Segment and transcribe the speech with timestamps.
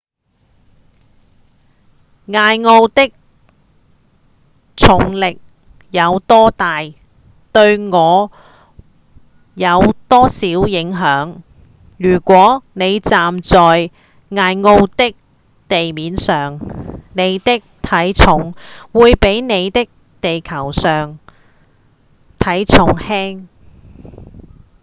[2.25, 3.13] 艾奧的
[4.75, 5.39] 重力
[5.91, 6.79] 有多大
[7.53, 8.31] 對我
[9.53, 11.41] 有多少影響？
[11.97, 13.59] 如果您站在
[14.31, 15.13] 艾奧的
[15.69, 16.57] 地面上
[17.13, 18.55] 您的體重
[18.91, 19.87] 會比您在
[20.19, 21.19] 地球上
[22.39, 23.45] 的體重輕